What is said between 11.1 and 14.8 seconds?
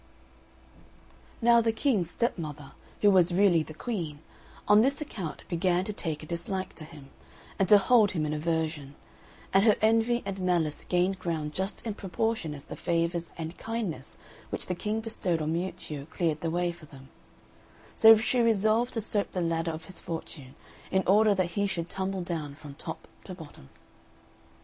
ground just in proportion as the favours and kindness which the